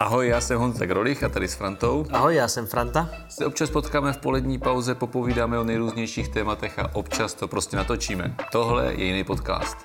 Ahoj, 0.00 0.28
já 0.28 0.40
jsem 0.40 0.58
Honza 0.58 0.86
Grolich 0.86 1.24
a 1.24 1.28
tady 1.28 1.48
s 1.48 1.54
Frantou. 1.54 2.06
Ahoj, 2.12 2.34
já 2.34 2.48
jsem 2.48 2.66
Franta. 2.66 3.10
Se 3.28 3.46
občas 3.46 3.70
potkáme 3.70 4.12
v 4.12 4.16
polední 4.16 4.58
pauze, 4.58 4.94
popovídáme 4.94 5.58
o 5.58 5.64
nejrůznějších 5.64 6.28
tématech 6.28 6.78
a 6.78 6.94
občas 6.94 7.34
to 7.34 7.48
prostě 7.48 7.76
natočíme. 7.76 8.36
Tohle 8.52 8.92
je 8.94 9.04
jiný 9.04 9.24
podcast. 9.24 9.76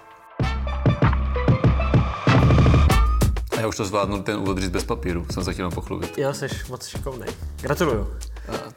A 3.58 3.60
já 3.60 3.68
už 3.68 3.78
to 3.78 3.86
zvládnu 3.86 4.24
ten 4.24 4.38
úvod 4.38 4.58
říct 4.58 4.70
bez 4.70 4.84
papíru, 4.84 5.26
jsem 5.32 5.44
se 5.44 5.54
chtěl 5.54 5.72
pochlubit. 5.72 6.18
Jo, 6.18 6.34
jsi 6.34 6.48
moc 6.70 6.88
šikovnej. 6.88 7.30
Gratuluju. 7.62 8.08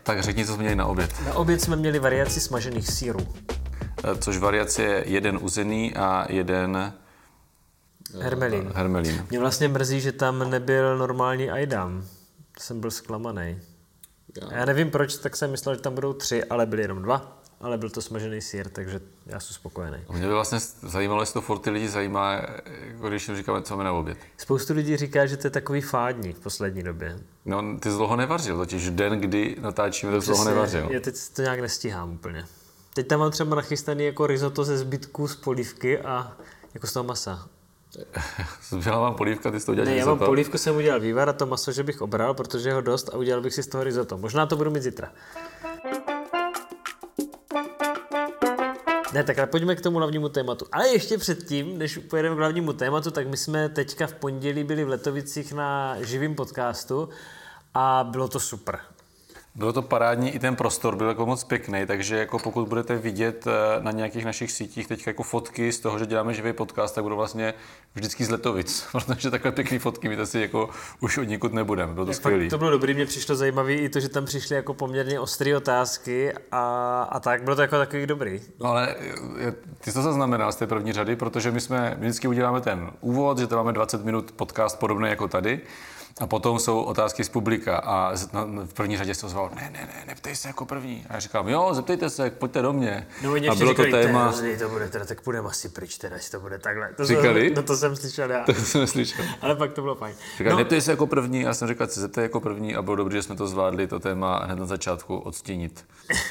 Tak 0.02 0.22
řekni, 0.22 0.46
co 0.46 0.52
jsme 0.52 0.62
měli 0.62 0.76
na 0.76 0.86
oběd. 0.86 1.26
Na 1.26 1.34
oběd 1.34 1.60
jsme 1.60 1.76
měli 1.76 1.98
variaci 1.98 2.40
smažených 2.40 2.88
sírů. 2.88 3.20
Což 4.18 4.38
variace 4.38 4.82
je 4.82 5.04
jeden 5.06 5.38
uzený 5.42 5.94
a 5.94 6.26
jeden 6.28 6.92
Hermelín. 8.20 8.72
hermelín. 8.74 9.26
Mě 9.30 9.40
vlastně 9.40 9.68
mrzí, 9.68 10.00
že 10.00 10.12
tam 10.12 10.50
nebyl 10.50 10.98
normální 10.98 11.50
Aidam. 11.50 12.04
Jsem 12.60 12.80
byl 12.80 12.90
zklamaný. 12.90 13.58
Já 14.50 14.64
nevím 14.64 14.90
proč, 14.90 15.16
tak 15.16 15.36
jsem 15.36 15.50
myslel, 15.50 15.74
že 15.74 15.80
tam 15.80 15.94
budou 15.94 16.12
tři, 16.12 16.44
ale 16.44 16.66
byly 16.66 16.82
jenom 16.82 17.02
dva. 17.02 17.42
Ale 17.60 17.78
byl 17.78 17.90
to 17.90 18.02
smažený 18.02 18.40
sír, 18.40 18.68
takže 18.68 19.00
já 19.26 19.40
jsem 19.40 19.54
spokojený. 19.54 19.98
Mě 20.12 20.26
by 20.26 20.32
vlastně 20.32 20.58
zajímalo, 20.82 21.22
jestli 21.22 21.32
to 21.32 21.40
furt 21.40 21.58
ty 21.58 21.70
lidi 21.70 21.88
zajímá, 21.88 22.32
jako 22.86 23.08
když 23.08 23.28
jim 23.28 23.36
říkáme, 23.36 23.62
co 23.62 23.74
máme 23.74 23.84
na 23.84 23.92
oběd. 23.92 24.18
Spoustu 24.36 24.74
lidí 24.74 24.96
říká, 24.96 25.26
že 25.26 25.36
to 25.36 25.46
je 25.46 25.50
takový 25.50 25.80
fádní 25.80 26.32
v 26.32 26.38
poslední 26.40 26.82
době. 26.82 27.18
No, 27.44 27.78
ty 27.80 27.90
z 27.90 27.96
dlouho 27.96 28.16
nevařil, 28.16 28.56
totiž 28.56 28.90
den, 28.90 29.20
kdy 29.20 29.56
natáčíme, 29.60 30.12
tak 30.12 30.22
z 30.22 30.24
dlouho 30.24 30.44
Přesně, 30.44 30.54
nevařil. 30.54 30.88
Já 30.90 31.00
teď 31.00 31.14
to 31.32 31.42
nějak 31.42 31.60
nestíhám 31.60 32.12
úplně. 32.12 32.44
Teď 32.94 33.06
tam 33.06 33.20
mám 33.20 33.30
třeba 33.30 33.56
nachystaný 33.56 34.04
jako 34.04 34.26
risotto 34.26 34.64
ze 34.64 34.78
zbytků 34.78 35.28
z 35.28 35.36
polívky 35.36 35.98
a 35.98 36.36
jako 36.74 36.86
z 36.86 36.92
toho 36.92 37.04
masa. 37.04 37.48
Zbyla 38.70 38.98
vám 38.98 39.14
polívka, 39.14 39.50
ty 39.50 39.60
jsi 39.60 39.66
to 39.66 39.72
udělal 39.72 39.90
Ne, 39.90 39.96
já 39.96 40.06
mám 40.06 40.18
polívku, 40.18 40.58
jsem 40.58 40.76
udělal 40.76 41.00
vývar 41.00 41.28
a 41.28 41.32
to 41.32 41.46
maso, 41.46 41.72
že 41.72 41.82
bych 41.82 42.02
obral, 42.02 42.34
protože 42.34 42.72
ho 42.72 42.80
dost 42.80 43.08
a 43.08 43.16
udělal 43.16 43.42
bych 43.42 43.54
si 43.54 43.62
z 43.62 43.66
toho 43.66 43.84
risotto. 43.84 44.18
Možná 44.18 44.46
to 44.46 44.56
budu 44.56 44.70
mít 44.70 44.82
zítra. 44.82 45.12
Ne, 49.12 49.24
tak 49.24 49.38
ale 49.38 49.46
pojďme 49.46 49.76
k 49.76 49.80
tomu 49.80 49.98
hlavnímu 49.98 50.28
tématu. 50.28 50.66
Ale 50.72 50.88
ještě 50.88 51.18
předtím, 51.18 51.78
než 51.78 51.98
pojedeme 51.98 52.36
k 52.36 52.38
hlavnímu 52.38 52.72
tématu, 52.72 53.10
tak 53.10 53.28
my 53.28 53.36
jsme 53.36 53.68
teďka 53.68 54.06
v 54.06 54.14
pondělí 54.14 54.64
byli 54.64 54.84
v 54.84 54.88
Letovicích 54.88 55.52
na 55.52 55.96
živým 56.02 56.34
podcastu 56.34 57.08
a 57.74 58.08
bylo 58.10 58.28
to 58.28 58.40
super. 58.40 58.80
Bylo 59.56 59.72
to 59.72 59.82
parádní, 59.82 60.30
i 60.30 60.38
ten 60.38 60.56
prostor 60.56 60.96
byl 60.96 61.08
jako 61.08 61.26
moc 61.26 61.44
pěkný, 61.44 61.86
takže 61.86 62.16
jako 62.16 62.38
pokud 62.38 62.68
budete 62.68 62.96
vidět 62.96 63.46
eh, 63.46 63.82
na 63.82 63.90
nějakých 63.90 64.24
našich 64.24 64.52
sítích 64.52 64.86
teď 64.86 65.06
jako 65.06 65.22
fotky 65.22 65.72
z 65.72 65.80
toho, 65.80 65.98
že 65.98 66.06
děláme 66.06 66.34
živý 66.34 66.52
podcast, 66.52 66.94
tak 66.94 67.04
budou 67.04 67.16
vlastně 67.16 67.54
vždycky 67.94 68.24
z 68.24 68.30
Letovic, 68.30 68.86
protože 68.92 69.30
takhle 69.30 69.52
pěkný 69.52 69.78
fotky 69.78 70.08
my 70.08 70.16
to 70.16 70.26
si 70.26 70.40
jako 70.40 70.68
už 71.00 71.18
od 71.18 71.22
nikud 71.22 71.52
nebudeme, 71.52 71.94
bylo 71.94 72.06
to 72.06 72.12
skvělý. 72.12 72.48
To 72.48 72.58
bylo 72.58 72.70
dobrý, 72.70 72.94
mně 72.94 73.06
přišlo 73.06 73.34
zajímavé 73.34 73.72
i 73.72 73.88
to, 73.88 74.00
že 74.00 74.08
tam 74.08 74.24
přišly 74.24 74.56
jako 74.56 74.74
poměrně 74.74 75.20
ostré 75.20 75.56
otázky 75.56 76.32
a, 76.52 77.02
a 77.10 77.20
tak, 77.20 77.42
bylo 77.42 77.56
to 77.56 77.62
jako 77.62 77.76
takový 77.76 78.06
dobrý. 78.06 78.40
No 78.60 78.70
ale 78.70 78.94
eh, 79.40 79.52
ty 79.80 79.90
jsi 79.90 79.94
to 79.94 80.02
zaznamenal 80.02 80.52
z 80.52 80.56
té 80.56 80.66
první 80.66 80.92
řady, 80.92 81.16
protože 81.16 81.50
my 81.50 81.60
jsme 81.60 81.96
my 81.98 82.06
vždycky 82.06 82.28
uděláme 82.28 82.60
ten 82.60 82.90
úvod, 83.00 83.38
že 83.38 83.46
to 83.46 83.56
máme 83.56 83.72
20 83.72 84.04
minut 84.04 84.32
podcast 84.32 84.78
podobný 84.78 85.08
jako 85.08 85.28
tady. 85.28 85.60
A 86.20 86.26
potom 86.26 86.58
jsou 86.58 86.82
otázky 86.82 87.24
z 87.24 87.28
publika 87.28 87.76
a 87.78 88.16
z- 88.16 88.32
na- 88.32 88.44
v 88.44 88.74
první 88.74 88.96
řadě 88.96 89.14
se 89.14 89.26
ozval, 89.26 89.50
ne, 89.54 89.70
ne, 89.72 89.80
ne, 89.94 90.04
neptej 90.06 90.36
se 90.36 90.48
jako 90.48 90.66
první. 90.66 91.06
A 91.10 91.14
já 91.14 91.20
říkám, 91.20 91.48
jo, 91.48 91.74
zeptejte 91.74 92.10
se, 92.10 92.30
pojďte 92.30 92.62
do 92.62 92.72
mě. 92.72 93.06
No, 93.22 93.30
a 93.34 93.54
bylo 93.54 93.74
to 93.74 93.82
říkali, 93.84 93.90
téma, 93.90 94.34
"To 94.58 94.68
bude 94.68 94.88
teda, 94.88 95.04
tak 95.04 95.20
půjdeme 95.20 95.48
asi 95.48 95.68
pryč 95.68 95.98
teda, 95.98 96.16
jestli 96.16 96.30
to 96.30 96.40
bude 96.40 96.58
takhle. 96.58 96.92
To 96.96 97.04
Říkali? 97.06 97.46
Jsem, 97.46 97.54
no 97.56 97.62
to 97.62 97.76
jsem 97.76 97.96
slyšel 97.96 98.30
já. 98.30 98.44
to 98.46 98.52
jsem 98.54 98.80
neslyšel. 98.80 99.24
Ale 99.40 99.56
pak 99.56 99.72
to 99.72 99.82
bylo 99.82 99.94
fajn. 99.94 100.14
Říkal, 100.38 100.52
No, 100.52 100.58
neptej 100.58 100.80
se 100.80 100.90
jako 100.90 101.06
první, 101.06 101.40
já 101.40 101.54
jsem 101.54 101.68
říkal, 101.68 101.86
se 101.86 102.00
zeptej 102.00 102.22
jako 102.22 102.40
první 102.40 102.74
a 102.76 102.82
bylo 102.82 102.96
dobré, 102.96 103.14
že 103.14 103.22
jsme 103.22 103.36
to 103.36 103.46
zvládli, 103.48 103.86
to 103.86 104.00
téma 104.00 104.44
hned 104.44 104.58
na 104.58 104.66
začátku 104.66 105.16
odstínit. 105.18 105.84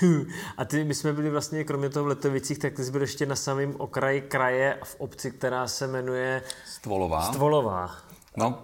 a 0.58 0.66
ty, 0.66 0.84
my 0.84 0.94
jsme 0.94 1.14
byli 1.14 1.30
vlastně, 1.30 1.64
kromě 1.64 1.90
toho 1.90 2.04
v 2.04 2.08
Letovicích, 2.08 2.60
tak 2.60 2.74
ty 2.74 2.84
jsi 2.84 2.92
byl 2.92 3.02
ještě 3.02 3.26
na 3.26 3.36
samém 3.36 3.76
okraji 3.78 4.22
kraje 4.22 4.78
v 4.84 4.96
obci, 5.00 5.32
která 5.32 5.68
se 5.68 5.88
jmenuje 5.88 6.44
Stvolová. 6.66 7.22
Stvolová. 7.22 7.92
No, 8.38 8.64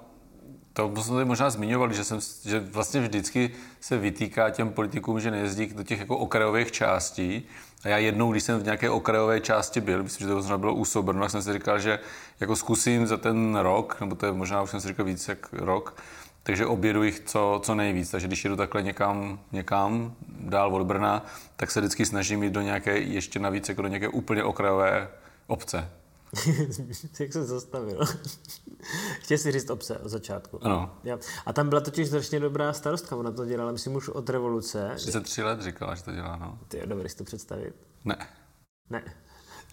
to 0.74 1.04
jsme 1.04 1.14
tady 1.14 1.26
možná 1.26 1.50
zmiňovali, 1.50 1.94
že, 1.94 2.04
jsem, 2.04 2.20
že 2.46 2.60
vlastně 2.60 3.02
vždycky 3.02 3.52
se 3.82 3.98
vytýká 3.98 4.50
těm 4.50 4.70
politikům, 4.70 5.20
že 5.20 5.32
nejezdí 5.32 5.66
do 5.66 5.84
těch 5.84 6.00
jako 6.00 6.18
okrajových 6.18 6.72
částí. 6.72 7.44
A 7.84 7.88
já 7.88 7.98
jednou, 7.98 8.32
když 8.32 8.44
jsem 8.44 8.60
v 8.60 8.64
nějaké 8.64 8.90
okrajové 8.90 9.40
části 9.40 9.82
byl, 9.82 10.04
myslím, 10.04 10.28
že 10.28 10.30
to 10.30 10.36
možná 10.36 10.58
bylo 10.58 10.74
u 10.74 10.86
tak 11.20 11.30
jsem 11.30 11.42
si 11.42 11.54
říkal, 11.54 11.80
že 11.80 12.00
jako 12.40 12.56
zkusím 12.56 13.08
za 13.08 13.18
ten 13.18 13.56
rok, 13.56 13.98
nebo 14.00 14.16
to 14.16 14.26
je 14.26 14.32
možná 14.32 14.62
už 14.62 14.70
jsem 14.70 14.82
si 14.82 14.88
říkal 14.88 15.06
víc 15.06 15.28
jak 15.28 15.54
rok, 15.54 15.96
takže 16.44 16.66
objedu 16.66 17.04
jich 17.04 17.20
co, 17.20 17.62
co 17.64 17.76
nejvíc. 17.76 18.12
Takže 18.12 18.28
když 18.28 18.44
jedu 18.44 18.56
takhle 18.56 18.84
někam, 18.84 19.40
někam 19.52 20.14
dál 20.40 20.76
od 20.76 20.84
Brna, 20.84 21.26
tak 21.56 21.72
se 21.72 21.80
vždycky 21.80 22.06
snažím 22.06 22.44
jít 22.44 22.54
do 22.54 22.62
nějaké, 22.62 22.98
ještě 22.98 23.40
navíc 23.40 23.70
jako 23.70 23.82
do 23.82 23.88
nějaké 23.88 24.08
úplně 24.08 24.44
okrajové 24.44 25.10
obce. 25.48 25.90
Jak 27.20 27.34
jsem 27.34 27.46
zastavil. 27.46 28.00
Chtěl 29.20 29.38
si 29.38 29.52
říct 29.52 29.70
obce 29.70 29.98
od 29.98 30.10
začátku. 30.10 30.66
Ano. 30.66 30.98
Jo. 31.04 31.20
A 31.46 31.54
tam 31.54 31.70
byla 31.70 31.82
totiž 31.82 32.08
strašně 32.08 32.40
dobrá 32.40 32.74
starostka, 32.74 33.16
ona 33.16 33.32
to 33.32 33.46
dělala, 33.46 33.72
myslím, 33.72 33.96
už 33.96 34.10
od 34.10 34.30
revoluce. 34.30 34.92
33 34.96 35.44
let 35.44 35.62
říkala, 35.62 35.96
že 35.96 36.04
to 36.04 36.12
dělá, 36.12 36.38
no. 36.38 36.60
Ty 36.68 36.78
jo, 36.78 36.86
dobrý 36.86 37.10
si 37.10 37.18
to 37.18 37.24
představit. 37.24 37.76
Ne. 38.06 38.28
Ne. 38.90 39.04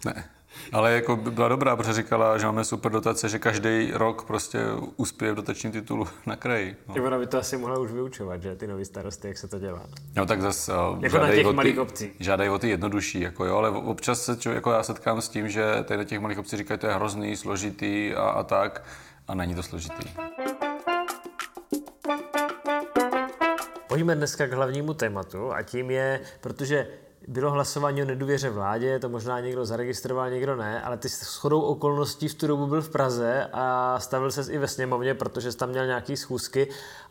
Ne. 0.05 0.29
Ale 0.73 0.91
jako 0.93 1.15
by 1.15 1.31
byla 1.31 1.47
dobrá, 1.47 1.75
protože 1.75 1.93
říkala, 1.93 2.37
že 2.37 2.45
máme 2.45 2.63
super 2.63 2.91
dotace, 2.91 3.29
že 3.29 3.39
každý 3.39 3.91
rok 3.93 4.23
prostě 4.25 4.59
uspěje 4.95 5.31
v 5.31 5.35
dotačním 5.35 5.71
titulu 5.71 6.07
na 6.25 6.35
kraji. 6.35 6.75
No, 6.87 7.03
ona 7.05 7.17
by 7.19 7.27
to 7.27 7.37
asi 7.37 7.57
mohla 7.57 7.79
už 7.79 7.91
vyučovat, 7.91 8.41
že 8.41 8.55
ty 8.55 8.67
nový 8.67 8.85
starosty, 8.85 9.27
jak 9.27 9.37
se 9.37 9.47
to 9.47 9.59
dělá. 9.59 9.81
no 10.15 10.25
tak 10.25 10.41
zase 10.41 10.73
uh, 10.73 11.03
Jako 11.03 11.17
na 11.17 11.27
těch 11.31 11.45
malých 11.47 11.79
obcích. 11.79 12.11
žádají 12.19 12.49
o 12.49 12.59
ty 12.59 12.69
jednodušší, 12.69 13.19
jako 13.21 13.45
jo, 13.45 13.57
ale 13.57 13.69
občas 13.69 14.25
se 14.25 14.37
čo, 14.37 14.51
jako 14.51 14.71
já 14.71 14.83
setkám 14.83 15.21
s 15.21 15.29
tím, 15.29 15.49
že 15.49 15.65
tady 15.83 15.97
na 15.97 16.03
těch 16.03 16.19
malých 16.19 16.39
obcích 16.39 16.57
říkají, 16.59 16.79
to 16.79 16.87
je 16.87 16.93
hrozný, 16.93 17.35
složitý 17.35 18.13
a, 18.15 18.21
a 18.21 18.43
tak. 18.43 18.83
A 19.27 19.35
není 19.35 19.55
to 19.55 19.63
složitý. 19.63 20.09
Pojďme 23.87 24.15
dneska 24.15 24.47
k 24.47 24.53
hlavnímu 24.53 24.93
tématu 24.93 25.51
a 25.53 25.61
tím 25.61 25.91
je, 25.91 26.19
protože 26.41 26.87
bylo 27.29 27.51
hlasování 27.51 28.01
o 28.01 28.05
nedůvěře 28.05 28.49
vládě, 28.49 28.99
to 28.99 29.09
možná 29.09 29.39
někdo 29.39 29.65
zaregistroval, 29.65 30.29
někdo 30.29 30.55
ne, 30.55 30.81
ale 30.81 30.97
ty 30.97 31.07
shodou 31.07 31.61
okolností 31.61 32.27
v 32.27 32.33
tu 32.33 32.47
dobu 32.47 32.67
byl 32.67 32.81
v 32.81 32.89
Praze 32.89 33.47
a 33.53 33.99
stavil 33.99 34.31
ses 34.31 34.49
i 34.49 34.57
ve 34.57 34.67
sněmovně, 34.67 35.13
protože 35.13 35.51
jsi 35.51 35.57
tam 35.57 35.69
měl 35.69 35.85
nějaký 35.85 36.17
schůzky. 36.17 36.67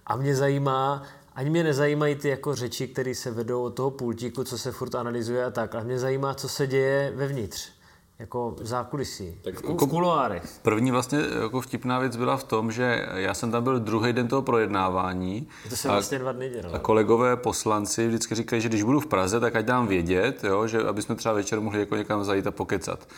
A 0.07 0.17
mě 0.17 0.37
zajímá, 0.37 1.03
ani 1.35 1.51
mě 1.51 1.65
nezajímají 1.65 2.15
ty 2.15 2.29
jako 2.29 2.55
řeči, 2.55 2.89
které 2.89 3.15
se 3.15 3.31
vedou 3.31 3.63
od 3.63 3.71
toho 3.71 3.91
pultíku, 3.91 4.45
co 4.45 4.59
se 4.59 4.73
furt 4.73 4.95
analyzuje 4.95 5.45
a 5.45 5.51
tak, 5.51 5.75
ale 5.75 5.85
mě 5.85 5.99
zajímá, 5.99 6.35
co 6.35 6.49
se 6.49 6.67
děje 6.67 7.13
vevnitř, 7.15 7.71
jako 8.19 8.51
v 8.61 8.67
zákulisí, 8.67 9.39
tak, 9.43 9.55
v, 9.55 9.63
ku- 9.63 9.87
v 9.87 9.91
kuloárech. 9.91 10.43
První 10.63 10.91
vlastně 10.91 11.19
jako 11.43 11.61
vtipná 11.61 11.99
věc 11.99 12.17
byla 12.17 12.37
v 12.37 12.45
tom, 12.45 12.73
že 12.73 13.07
já 13.15 13.35
jsem 13.35 13.51
tam 13.51 13.65
byl 13.65 13.81
druhý 13.81 14.13
den 14.13 14.29
toho 14.29 14.43
projednávání. 14.43 15.49
To 15.71 15.77
se 15.77 15.89
a- 15.89 15.93
vlastně 15.93 16.19
dva 16.19 16.33
dny 16.33 16.49
dělalo. 16.51 16.75
A 16.75 16.79
kolegové 16.79 17.37
poslanci 17.37 18.09
vždycky 18.09 18.35
říkají, 18.35 18.63
že 18.63 18.69
když 18.69 18.83
budu 18.83 19.01
v 19.01 19.07
Praze, 19.07 19.41
tak 19.41 19.57
ať 19.57 19.65
dám 19.65 19.87
vědět, 19.87 20.45
jo, 20.45 20.67
že 20.67 20.83
aby 20.83 21.03
jsme 21.03 21.15
třeba 21.15 21.35
večer 21.35 21.61
mohli 21.61 21.81
jako 21.81 21.97
někam 21.97 22.25
zajít 22.25 22.47
a 22.47 22.51
pokecat. 22.51 23.09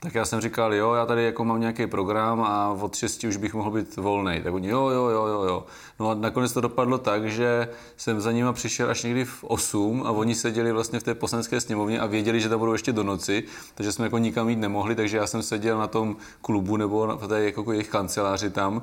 Tak 0.00 0.14
já 0.14 0.24
jsem 0.24 0.40
říkal, 0.40 0.74
jo, 0.74 0.92
já 0.92 1.06
tady 1.06 1.24
jako 1.24 1.44
mám 1.44 1.60
nějaký 1.60 1.86
program 1.86 2.40
a 2.40 2.68
od 2.68 2.96
6 2.96 3.24
už 3.24 3.36
bych 3.36 3.54
mohl 3.54 3.70
být 3.70 3.96
volný. 3.96 4.40
Tak 4.42 4.54
oni, 4.54 4.68
jo, 4.68 4.88
jo, 4.88 5.08
jo, 5.08 5.26
jo, 5.26 5.42
jo. 5.42 5.66
No 6.00 6.10
a 6.10 6.14
nakonec 6.14 6.52
to 6.52 6.60
dopadlo 6.60 6.98
tak, 6.98 7.30
že 7.30 7.68
jsem 7.96 8.20
za 8.20 8.32
nima 8.32 8.52
přišel 8.52 8.90
až 8.90 9.02
někdy 9.02 9.24
v 9.24 9.44
8 9.44 10.02
a 10.06 10.10
oni 10.10 10.34
seděli 10.34 10.72
vlastně 10.72 11.00
v 11.00 11.02
té 11.02 11.14
poslanecké 11.14 11.60
sněmovně 11.60 12.00
a 12.00 12.06
věděli, 12.06 12.40
že 12.40 12.48
tam 12.48 12.58
budou 12.58 12.72
ještě 12.72 12.92
do 12.92 13.02
noci, 13.02 13.44
takže 13.74 13.92
jsme 13.92 14.04
jako 14.06 14.18
nikam 14.18 14.48
jít 14.48 14.56
nemohli, 14.56 14.94
takže 14.94 15.16
já 15.16 15.26
jsem 15.26 15.42
seděl 15.42 15.78
na 15.78 15.86
tom 15.86 16.16
klubu 16.40 16.76
nebo 16.76 17.18
v 17.20 17.28
té 17.28 17.44
jako 17.44 17.72
jejich 17.72 17.88
kanceláři 17.88 18.50
tam 18.50 18.82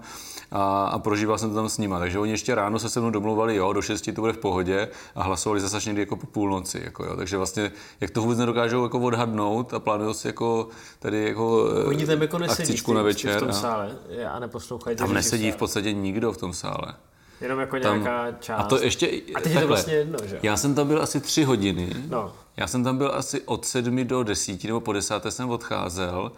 a, 0.52 0.86
a 0.86 1.00
prožíval 1.00 1.38
jsem 1.38 1.50
to 1.50 1.56
tam 1.56 1.70
s 1.70 1.78
nima. 1.78 2.00
Takže 2.00 2.20
oni 2.20 2.32
ještě 2.32 2.56
ráno 2.56 2.80
se 2.80 2.90
se 2.90 3.00
mnou 3.00 3.10
domlouvali, 3.10 3.56
jo, 3.56 3.74
do 3.74 3.82
6 3.82 4.10
to 4.16 4.22
bude 4.22 4.34
v 4.34 4.38
pohodě 4.38 4.88
a 5.16 5.24
hlasovali 5.24 5.60
zase 5.62 5.78
až 5.78 5.86
někdy 5.86 6.02
jako 6.02 6.16
po 6.16 6.28
půlnoci. 6.28 6.82
Jako, 6.84 7.06
jo. 7.06 7.16
Takže 7.16 7.38
vlastně, 7.38 7.72
jak 8.02 8.12
to 8.12 8.22
vůbec 8.22 8.38
nedokážou 8.38 8.84
jako 8.84 9.00
odhadnout 9.00 9.74
a 9.74 9.80
plánují 9.80 10.16
si 10.16 10.28
jako 10.28 10.68
tady 11.06 11.24
jako 11.28 11.64
Oni 11.88 12.06
tam 12.06 12.22
jako 12.22 12.38
nesedí 12.38 12.62
akcičku 12.64 12.94
na 12.94 13.02
večer. 13.02 13.38
v 13.38 13.40
tom 13.40 13.50
a 13.50 13.54
sále 13.54 13.92
a 14.32 14.40
neposlouchají. 14.40 14.96
tam 14.98 15.14
nesedí 15.14 15.52
v 15.52 15.56
podstatě 15.56 15.94
nikdo 15.94 16.32
v 16.32 16.38
tom 16.38 16.54
sále. 16.54 16.94
Jenom 17.42 17.60
jako 17.60 17.80
Tam, 17.80 18.04
nějaká 18.04 18.38
část. 18.40 18.60
a 18.60 18.64
to 18.64 18.84
ještě... 18.84 19.08
A 19.36 19.40
teď 19.40 19.54
je 19.54 19.62
to 19.62 19.68
vlastně 19.68 19.94
jedno, 19.94 20.20
že? 20.26 20.40
Já 20.44 20.58
jsem 20.58 20.76
tam 20.76 20.88
byl 20.88 21.02
asi 21.02 21.20
tři 21.20 21.44
hodiny. 21.44 21.90
No. 22.10 22.34
Já 22.58 22.68
jsem 22.68 22.84
tam 22.84 22.98
byl 22.98 23.12
asi 23.16 23.42
od 23.42 23.66
sedmi 23.66 24.06
do 24.06 24.24
desíti, 24.24 24.68
nebo 24.68 24.80
po 24.80 24.94
desáté 24.94 25.32
jsem 25.32 25.50
odcházel. 25.50 26.32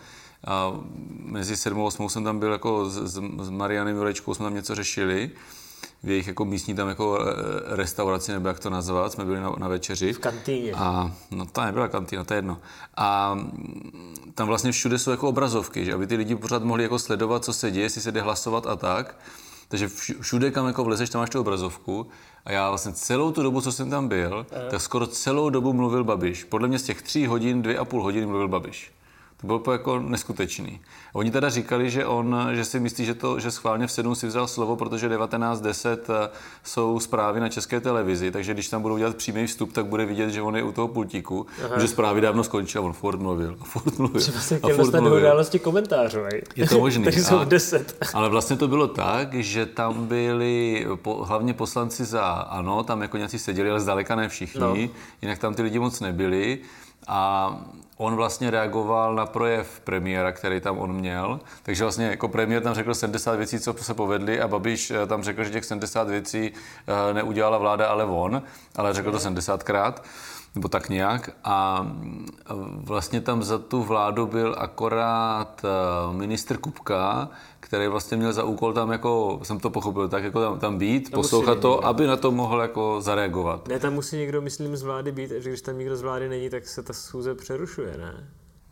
A 0.48 0.74
mezi 1.20 1.58
sedmou 1.58 1.84
a 1.84 1.88
osmou 1.88 2.10
jsem 2.10 2.24
tam 2.24 2.40
byl 2.40 2.52
jako 2.52 2.90
s, 2.90 2.94
s, 2.98 3.22
s 3.42 3.50
Marianem 3.50 3.96
Jurečkou, 3.98 4.34
jsme 4.34 4.44
tam 4.46 4.56
něco 4.56 4.76
řešili. 4.76 5.32
V 6.04 6.10
jejich 6.10 6.28
jako 6.28 6.46
místní 6.46 6.76
tam 6.76 6.90
jako 6.90 7.20
eh, 7.22 7.76
restauraci, 7.76 8.32
nebo 8.32 8.48
jak 8.48 8.60
to 8.60 8.70
nazvat, 8.70 9.12
jsme 9.12 9.26
byli 9.26 9.40
na, 9.40 9.54
na 9.58 9.68
večeři. 9.68 10.14
V 10.14 10.20
kantýně. 10.20 10.72
A 10.74 11.12
no 11.32 11.46
to 11.46 11.62
nebyla 11.62 11.88
kantýna, 11.88 12.24
to 12.24 12.34
je 12.34 12.38
jedno. 12.38 12.60
A 12.98 13.40
tam 14.36 14.48
vlastně 14.48 14.72
všude 14.72 15.00
jsou 15.00 15.12
jako 15.12 15.30
obrazovky, 15.30 15.86
že 15.86 15.94
aby 15.94 16.08
ty 16.08 16.16
lidi 16.16 16.36
pořád 16.36 16.64
mohli 16.64 16.84
jako 16.84 17.00
sledovat, 17.00 17.46
co 17.46 17.54
se 17.54 17.72
děje, 17.72 17.86
jestli 17.86 18.02
se 18.02 18.12
jde 18.12 18.22
hlasovat 18.22 18.68
a 18.68 18.76
tak. 18.76 19.16
Takže 19.68 19.88
všude, 20.22 20.52
kam 20.52 20.68
jako 20.68 20.84
vlezeš, 20.84 21.10
tam 21.10 21.22
máš 21.22 21.30
tu 21.30 21.40
obrazovku. 21.40 22.08
A 22.46 22.52
já 22.52 22.70
vlastně 22.70 22.94
celou 22.94 23.32
tu 23.32 23.44
dobu, 23.44 23.62
co 23.62 23.72
jsem 23.72 23.90
tam 23.90 24.08
byl, 24.08 24.46
tak 24.70 24.82
skoro 24.82 25.08
celou 25.08 25.50
dobu 25.50 25.74
mluvil 25.74 26.04
Babiš. 26.04 26.44
Podle 26.44 26.68
mě 26.68 26.80
z 26.80 26.84
těch 26.84 27.02
tří 27.02 27.28
hodin, 27.28 27.62
dvě 27.62 27.78
a 27.78 27.86
půl 27.86 28.04
hodiny 28.04 28.26
mluvil 28.26 28.48
Babiš. 28.48 28.92
To 29.42 29.48
bylo 29.48 29.64
jako 29.72 30.00
neskutečný. 30.00 30.80
Oni 31.14 31.32
teda 31.32 31.50
říkali, 31.50 31.90
že 31.90 32.06
on, 32.06 32.48
že 32.52 32.66
si 32.66 32.80
myslí, 32.80 33.06
že, 33.06 33.14
to, 33.14 33.40
že 33.40 33.52
schválně 33.52 33.88
v 33.88 33.92
7 33.92 34.16
si 34.16 34.28
vzal 34.28 34.48
slovo, 34.48 34.76
protože 34.76 35.10
19.10 35.10 35.98
eh, 36.10 36.30
jsou 36.64 37.00
zprávy 37.00 37.40
na 37.40 37.50
české 37.50 37.80
televizi, 37.80 38.32
takže 38.32 38.54
když 38.54 38.70
tam 38.70 38.82
budou 38.82 38.98
dělat 38.98 39.16
přímý 39.16 39.48
vstup, 39.48 39.74
tak 39.74 39.86
bude 39.86 40.06
vidět, 40.06 40.30
že 40.30 40.42
on 40.42 40.56
je 40.56 40.64
u 40.64 40.72
toho 40.72 40.88
pultíku, 40.88 41.46
Aha. 41.66 41.80
že 41.80 41.88
zprávy 41.88 42.22
dávno 42.22 42.44
skončily 42.44 42.84
a 42.84 42.86
on 42.86 42.94
furt 42.94 43.18
mluvil 43.20 43.58
a 43.62 43.64
furt 43.64 44.00
mluvil. 44.00 44.22
Třeba 44.22 44.40
se 44.40 44.60
a 44.60 44.68
furt 44.76 45.00
mluvil. 45.00 45.20
události 45.20 45.60
komentářů. 45.60 46.20
Je 46.56 46.68
to 46.68 46.80
možný. 46.80 47.04
takže 47.04 47.24
jsou 47.24 47.44
10. 47.44 48.06
ale 48.14 48.30
vlastně 48.30 48.58
to 48.58 48.68
bylo 48.68 48.88
tak, 48.88 49.34
že 49.34 49.66
tam 49.66 50.08
byli 50.08 50.86
po, 50.96 51.26
hlavně 51.26 51.54
poslanci 51.54 52.06
za 52.06 52.24
ANO, 52.26 52.84
tam 52.84 53.02
jako 53.02 53.18
nějací 53.18 53.40
seděli, 53.40 53.70
ale 53.70 53.80
zdaleka 53.80 54.16
ne 54.16 54.30
všichni, 54.30 54.62
no. 54.62 54.76
jinak 55.22 55.40
tam 55.40 55.54
ty 55.54 55.62
lidi 55.62 55.80
moc 55.80 56.00
nebyli. 56.00 56.60
A 57.08 57.52
on 57.98 58.16
vlastně 58.16 58.52
reagoval 58.52 59.16
na 59.16 59.26
projev 59.26 59.80
premiéra, 59.80 60.32
který 60.32 60.60
tam 60.60 60.78
on 60.78 60.94
měl. 60.94 61.40
Takže 61.64 61.84
vlastně 61.84 62.06
jako 62.06 62.28
premiér 62.28 62.64
tam 62.64 62.76
řekl 62.76 62.94
70 62.94 63.36
věcí, 63.36 63.60
co 63.60 63.74
se 63.74 63.94
povedly 63.94 64.42
a 64.42 64.48
Babiš 64.48 64.92
eh, 64.92 65.06
tam 65.06 65.24
řekl, 65.24 65.44
že 65.44 65.50
těch 65.50 65.66
70 65.66 66.10
věcí 66.10 66.52
eh, 66.52 67.14
neudělala 67.14 67.58
vláda, 67.58 67.88
ale 67.88 68.06
on, 68.06 68.42
ale 68.76 68.94
řekl 68.94 69.12
to 69.12 69.18
70krát 69.18 69.94
nebo 70.58 70.68
tak 70.68 70.90
nějak. 70.90 71.30
A 71.44 71.88
vlastně 72.84 73.22
tam 73.22 73.44
za 73.44 73.58
tu 73.58 73.84
vládu 73.84 74.28
byl 74.28 74.56
akorát 74.58 75.62
eh, 75.66 76.14
ministr 76.14 76.58
Kupka, 76.58 77.30
který 77.60 77.88
vlastně 77.88 78.18
měl 78.18 78.34
za 78.34 78.44
úkol 78.44 78.74
tam 78.74 78.92
jako, 78.92 79.40
jsem 79.44 79.60
to 79.60 79.70
pochopil, 79.70 80.10
tak 80.10 80.24
jako 80.24 80.42
tam, 80.42 80.60
tam 80.60 80.78
být, 80.78 81.10
tam 81.10 81.22
poslouchat 81.22 81.60
to, 81.60 81.86
aby 81.86 82.08
na 82.08 82.18
to 82.18 82.32
mohl 82.32 82.62
jako 82.62 83.02
zareagovat. 83.02 83.68
Ne, 83.68 83.80
tam 83.80 83.94
musí 83.94 84.18
někdo, 84.18 84.42
myslím, 84.42 84.78
z 84.78 84.84
vlády 84.84 85.12
být, 85.12 85.32
že 85.38 85.50
když 85.50 85.62
tam 85.62 85.78
někdo 85.78 85.98
z 85.98 86.02
vlády 86.02 86.30
není, 86.30 86.50
tak 86.50 86.68
se 86.68 86.84
ta 86.84 86.94
schůze 86.94 87.36
přerušuje, 87.36 87.98
ne? 87.98 88.28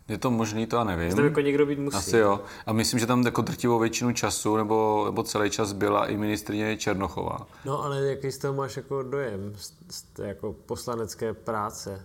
Je 0.08 0.18
to 0.18 0.32
možný, 0.32 0.66
to 0.66 0.76
já 0.76 0.84
nevím. 0.84 1.16
Tam 1.16 1.26
jako 1.26 1.42
někdo 1.42 1.66
být 1.66 1.80
musí. 1.80 1.98
Asi 1.98 2.18
jo. 2.18 2.42
A 2.66 2.74
myslím, 2.74 3.00
že 3.00 3.06
tam 3.06 3.26
jako 3.26 3.42
drtivou 3.42 3.80
většinu 3.80 4.12
času 4.12 4.58
nebo, 4.58 5.04
nebo 5.06 5.24
celý 5.24 5.50
čas 5.50 5.74
byla 5.74 6.06
i 6.06 6.18
ministrině 6.18 6.78
Černochová. 6.78 7.48
No 7.66 7.84
ale 7.84 8.06
jaký 8.06 8.32
z 8.32 8.38
toho 8.38 8.54
máš 8.54 8.78
jako 8.78 9.04
dojem 9.04 9.54
z, 9.58 9.74
z 9.90 10.06
jako 10.20 10.56
poslanecké 10.66 11.34
práce? 11.34 12.02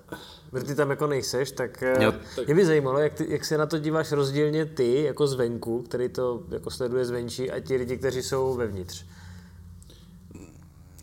Protože 0.51 0.65
ty 0.65 0.75
tam 0.75 0.91
jako 0.91 1.07
nejseš, 1.07 1.53
tak 1.53 1.83
eh, 1.83 2.05
jo, 2.05 2.13
tak... 2.37 2.47
mě 2.47 2.55
by 2.55 2.67
zajímalo, 2.67 2.99
jak, 2.99 3.15
ty, 3.15 3.27
jak 3.29 3.45
se 3.45 3.59
na 3.59 3.67
to 3.67 3.79
díváš 3.79 4.13
rozdílně 4.13 4.67
ty 4.67 5.03
jako 5.03 5.27
zvenku, 5.27 5.83
který 5.83 6.09
to 6.09 6.43
jako 6.51 6.71
sleduje 6.71 7.05
zvenčí 7.05 7.51
a 7.51 7.61
ti 7.61 7.77
lidi, 7.77 7.97
kteří 7.97 8.23
jsou 8.23 8.55
vevnitř. 8.55 9.05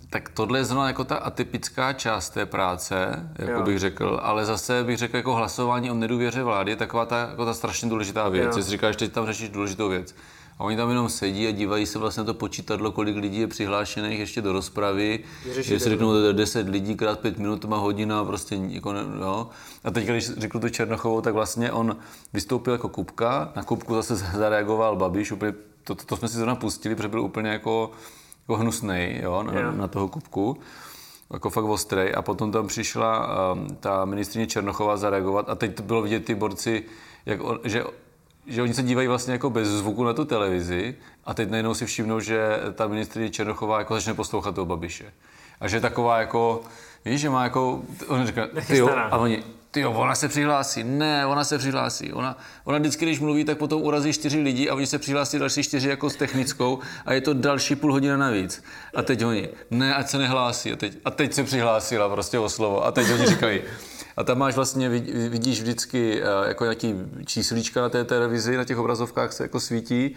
Tak 0.09 0.29
tohle 0.29 0.59
je 0.59 0.65
zrovna 0.65 0.87
jako 0.87 1.03
ta 1.03 1.15
atypická 1.15 1.93
část 1.93 2.29
té 2.29 2.45
práce, 2.45 3.29
jako 3.39 3.51
jo. 3.51 3.63
bych 3.63 3.79
řekl, 3.79 4.19
ale 4.23 4.45
zase 4.45 4.83
bych 4.83 4.97
řekl, 4.97 5.15
jako 5.17 5.35
hlasování 5.35 5.91
o 5.91 5.93
nedůvěře 5.93 6.43
vlády 6.43 6.71
je 6.71 6.75
taková 6.75 7.05
ta, 7.05 7.19
jako 7.19 7.45
ta 7.45 7.53
strašně 7.53 7.89
důležitá 7.89 8.29
věc. 8.29 8.57
Jo. 8.57 8.63
Jsi 8.63 8.69
říkáš, 8.69 8.95
teď 8.95 9.11
tam 9.11 9.25
řešíš 9.25 9.49
důležitou 9.49 9.89
věc. 9.89 10.15
A 10.59 10.63
oni 10.63 10.77
tam 10.77 10.89
jenom 10.89 11.09
sedí 11.09 11.47
a 11.47 11.51
dívají 11.51 11.85
se 11.85 11.99
vlastně 11.99 12.21
na 12.21 12.25
to 12.25 12.33
počítadlo, 12.33 12.91
kolik 12.91 13.15
lidí 13.15 13.39
je 13.39 13.47
přihlášených 13.47 14.19
ještě 14.19 14.41
do 14.41 14.53
rozpravy. 14.53 15.19
Že 15.55 15.79
si 15.79 15.89
řeknou, 15.89 16.21
že 16.21 16.33
10 16.33 16.69
lidí 16.69 16.95
krát 16.95 17.19
5 17.19 17.37
minut 17.37 17.65
má 17.65 17.77
hodina, 17.77 18.25
prostě 18.25 18.55
jako 18.67 18.93
ne, 18.93 19.03
no. 19.19 19.49
A 19.83 19.91
teď, 19.91 20.05
když 20.05 20.29
řekl 20.29 20.59
tu 20.59 20.69
Černochovou, 20.69 21.21
tak 21.21 21.33
vlastně 21.33 21.71
on 21.71 21.97
vystoupil 22.33 22.73
jako 22.73 22.89
Kupka, 22.89 23.51
na 23.55 23.63
Kupku 23.63 23.95
zase 23.95 24.15
zareagoval 24.15 24.95
Babiš, 24.95 25.31
úplně 25.31 25.53
to, 25.83 25.95
to, 25.95 26.05
to 26.05 26.17
jsme 26.17 26.27
si 26.27 26.37
zrovna 26.37 26.55
pustili, 26.55 26.95
protože 26.95 27.07
byl 27.07 27.21
úplně 27.21 27.49
jako 27.49 27.91
jako 28.47 28.61
hnusnej, 28.61 29.19
jo, 29.23 29.43
na, 29.43 29.53
yeah. 29.53 29.75
na 29.75 29.87
toho 29.87 30.07
Kupku 30.07 30.57
jako 31.33 31.49
fakt 31.49 31.65
ostrej 31.65 32.13
a 32.17 32.21
potom 32.21 32.51
tam 32.51 32.67
přišla 32.67 33.27
um, 33.53 33.67
ta 33.79 34.05
ministrině 34.05 34.47
Černochová 34.47 34.97
zareagovat 34.97 35.49
a 35.49 35.55
teď 35.55 35.75
to 35.75 35.83
bylo 35.83 36.01
vidět 36.01 36.25
ty 36.25 36.35
borci, 36.35 36.83
jak 37.25 37.43
on, 37.43 37.59
že, 37.63 37.83
že 38.45 38.61
oni 38.61 38.73
se 38.73 38.83
dívají 38.83 39.07
vlastně 39.07 39.33
jako 39.33 39.49
bez 39.49 39.67
zvuku 39.67 40.03
na 40.03 40.13
tu 40.13 40.25
televizi 40.25 40.95
a 41.25 41.33
teď 41.33 41.49
najednou 41.49 41.73
si 41.73 41.85
všimnou, 41.85 42.19
že 42.19 42.59
ta 42.73 42.87
ministrině 42.87 43.29
Černochová 43.29 43.79
jako 43.79 43.93
začne 43.93 44.13
poslouchat 44.13 44.55
toho 44.55 44.65
Babiše. 44.65 45.13
A 45.59 45.67
že 45.67 45.77
je 45.77 45.81
taková 45.81 46.19
jako, 46.19 46.61
víš, 47.05 47.21
že 47.21 47.29
má 47.29 47.43
jako, 47.43 47.81
on 48.07 48.27
říká, 48.27 48.47
ty 48.67 48.77
jo, 48.77 48.89
a 48.89 49.17
oni, 49.17 49.43
ty 49.77 49.81
jo, 49.81 49.91
ona 49.91 50.15
se 50.15 50.27
přihlásí. 50.27 50.83
Ne, 50.83 51.25
ona 51.25 51.43
se 51.43 51.57
přihlásí. 51.57 52.13
Ona, 52.13 52.37
ona 52.63 52.77
vždycky, 52.77 53.05
když 53.05 53.19
mluví, 53.19 53.45
tak 53.45 53.57
potom 53.57 53.81
urazí 53.81 54.13
čtyři 54.13 54.39
lidi 54.39 54.69
a 54.69 54.75
oni 54.75 54.87
se 54.87 54.99
přihlásí 54.99 55.39
další 55.39 55.63
čtyři 55.63 55.89
jako 55.89 56.09
s 56.09 56.15
technickou 56.15 56.79
a 57.05 57.13
je 57.13 57.21
to 57.21 57.33
další 57.33 57.75
půl 57.75 57.91
hodina 57.91 58.17
navíc. 58.17 58.63
A 58.95 59.01
teď 59.01 59.25
oni, 59.25 59.49
ne, 59.71 59.95
ať 59.95 60.09
se 60.09 60.17
nehlásí. 60.17 60.73
A 60.73 60.75
teď, 60.75 60.97
a 61.05 61.11
teď 61.11 61.33
se 61.33 61.43
přihlásila 61.43 62.09
prostě 62.09 62.39
o 62.39 62.49
slovo. 62.49 62.85
A 62.85 62.91
teď 62.91 63.11
oni 63.13 63.25
říkají, 63.25 63.61
a 64.17 64.23
tam 64.23 64.37
máš 64.37 64.55
vlastně, 64.55 64.89
vidíš 65.29 65.61
vždycky 65.61 66.21
eh, 66.21 66.47
jako 66.47 66.63
nějaký 66.63 66.95
číslička 67.25 67.81
na 67.81 67.89
té 67.89 68.03
televizi, 68.03 68.57
na 68.57 68.63
těch 68.63 68.77
obrazovkách 68.77 69.33
se 69.33 69.43
jako 69.43 69.59
svítí 69.59 70.15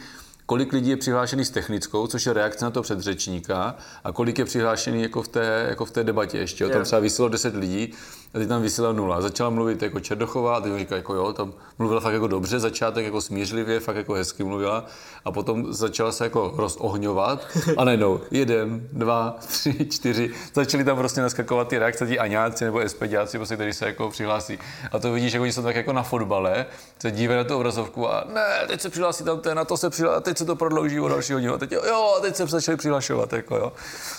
kolik 0.51 0.73
lidí 0.73 0.91
je 0.91 0.97
přihlášený 0.97 1.45
s 1.45 1.51
technickou, 1.51 2.07
což 2.07 2.27
je 2.27 2.33
reakce 2.33 2.65
na 2.65 2.71
to 2.71 2.83
předřečníka, 2.83 3.75
a 4.05 4.13
kolik 4.13 4.39
je 4.39 4.45
přihlášený 4.45 5.03
jako 5.03 5.23
v 5.23 5.29
té, 5.29 5.67
jako 5.69 5.85
v 5.85 5.91
té 5.91 6.05
debatě 6.05 6.39
ještě. 6.39 6.65
Jo. 6.65 6.71
Tam 6.71 6.85
třeba 6.85 7.01
vysílalo 7.01 7.29
10 7.29 7.57
lidí 7.57 7.95
a 8.35 8.39
teď 8.39 8.49
tam 8.49 8.63
vysílala 8.63 8.95
nula. 8.95 9.21
Začala 9.21 9.51
mluvit 9.51 9.83
jako 9.83 10.01
Čerdochová 10.01 10.57
a 10.57 10.61
teď 10.61 10.73
říká, 10.79 10.97
jako 10.97 11.15
jo, 11.15 11.33
tam 11.33 11.53
mluvila 11.79 12.01
fakt 12.01 12.13
jako 12.13 12.27
dobře, 12.27 12.59
začátek 12.59 13.05
jako 13.05 13.21
smířlivě, 13.21 13.81
fakt 13.81 13.97
jako 13.97 14.15
hezky 14.15 14.45
mluvila 14.45 14.85
a 15.25 15.33
potom 15.33 15.73
začala 15.73 16.13
se 16.13 16.25
jako 16.25 16.53
rozohňovat 16.57 17.47
a 17.77 17.85
najednou 17.85 18.21
jeden, 18.31 18.89
dva, 18.93 19.37
tři, 19.47 19.87
čtyři, 19.91 20.31
začali 20.55 20.85
tam 20.85 20.97
prostě 20.97 21.21
naskakovat 21.21 21.69
ty 21.69 21.79
reakce, 21.79 22.07
ti 22.07 22.19
aňáci 22.19 22.65
nebo 22.65 22.89
SPDáci, 22.89 23.39
prostě, 23.39 23.55
kteří 23.55 23.73
se 23.73 23.87
jako 23.87 24.11
přihlásí. 24.11 24.59
A 24.93 24.99
to 24.99 25.13
vidíš, 25.13 25.33
jako 25.33 25.43
oni 25.43 25.53
jsou 25.53 25.63
tak 25.63 25.77
jako 25.77 25.93
na 25.93 26.03
fotbale, 26.03 26.67
se 26.99 27.11
dívají 27.11 27.39
na 27.39 27.45
tu 27.45 27.57
obrazovku 27.57 28.09
a 28.09 28.25
ne, 28.35 28.67
teď 28.67 28.81
se 28.81 28.91
přihlásí 28.91 29.25
tam 29.25 29.41
ten, 29.41 29.57
na 29.57 29.65
to 29.65 29.77
se 29.77 29.91
přihlásí, 29.91 30.23
teď 30.23 30.39
se 30.41 30.47
to 30.47 30.57
prodlouží 30.57 31.01
o 31.01 31.09
další 31.09 31.33
hodinu, 31.33 31.55
a 31.55 31.59
teď 31.59 31.73
jo, 31.73 32.15
a 32.19 32.21
teď 32.21 32.37
se 32.37 32.47
začali 32.47 32.77
přihlašovat, 32.77 33.33
jako 33.33 33.57
jo. 33.57 33.73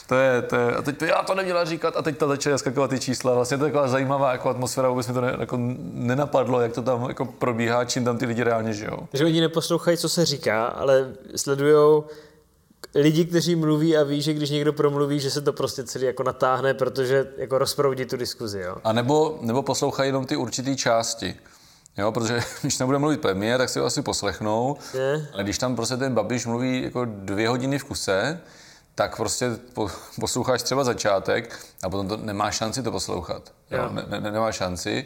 To 0.08 0.16
je, 0.16 0.42
to 0.42 0.56
je, 0.56 0.76
a 0.76 0.82
teď 0.82 0.98
to, 0.98 1.06
já 1.06 1.24
to 1.24 1.36
neměla 1.36 1.66
říkat 1.66 1.98
a 1.98 2.02
teď 2.02 2.18
to 2.18 2.28
začali 2.28 2.52
naskakovat 2.52 2.90
ty 2.90 3.00
čísla, 3.00 3.34
vlastně 3.34 3.58
to 3.58 3.66
je 3.66 3.72
taková 3.72 3.88
zajímavá 3.88 4.32
jako 4.32 4.50
atmosféra, 4.50 4.90
vůbec 4.90 5.08
mi 5.08 5.14
to 5.14 5.22
ne, 5.22 5.36
jako 5.40 5.58
nenapadlo, 5.94 6.62
jak 6.62 6.74
to 6.74 6.82
tam 6.82 7.06
jako 7.08 7.26
probíhá, 7.26 7.86
čím 7.86 8.06
tam 8.06 8.18
ty 8.18 8.26
lidi 8.26 8.44
reálně 8.44 8.74
žijou. 8.74 9.08
Že 9.14 9.26
oni 9.26 9.42
neposlouchají, 9.42 9.98
co 9.98 10.10
se 10.10 10.26
říká, 10.26 10.66
ale 10.66 11.14
sledují 11.36 12.04
lidi, 12.96 13.26
kteří 13.26 13.56
mluví 13.56 13.98
a 13.98 14.04
ví, 14.04 14.22
že 14.22 14.34
když 14.34 14.50
někdo 14.50 14.74
promluví, 14.74 15.20
že 15.20 15.32
se 15.32 15.42
to 15.42 15.54
prostě 15.54 15.84
celý 15.84 16.06
jako 16.06 16.24
natáhne, 16.24 16.74
protože 16.74 17.28
jako 17.38 17.58
rozproudí 17.58 18.06
tu 18.06 18.18
diskuzi, 18.18 18.60
jo. 18.60 18.76
A 18.84 18.94
nebo, 18.94 19.40
nebo 19.42 19.64
poslouchají 19.64 20.10
jenom 20.10 20.26
ty 20.26 20.36
určité 20.36 20.76
části. 20.76 21.36
Jo, 21.98 22.12
protože 22.12 22.40
když 22.62 22.78
tam 22.78 22.88
bude 22.88 22.98
mluvit 22.98 23.22
premiér, 23.22 23.58
tak 23.58 23.70
si 23.70 23.80
ho 23.80 23.86
asi 23.86 24.02
poslechnou. 24.02 24.78
Je. 24.94 25.28
Ale 25.34 25.44
když 25.44 25.58
tam 25.58 25.76
prostě 25.76 25.98
ten 25.98 26.14
Babiš 26.14 26.46
mluví 26.46 26.84
jako 26.84 27.06
dvě 27.06 27.50
hodiny 27.50 27.80
v 27.80 27.84
kuse, 27.84 28.40
tak 28.96 29.18
prostě 29.18 29.50
posloucháš 30.20 30.64
třeba 30.64 30.84
začátek 30.84 31.60
a 31.84 31.90
potom 31.90 32.08
to 32.08 32.18
nemá 32.18 32.52
šanci 32.52 32.84
to 32.84 32.92
poslouchat. 32.92 33.52
Jo. 33.72 33.90
Ne, 33.92 34.06
ne, 34.08 34.32
nemá 34.32 34.52
šanci. 34.52 35.06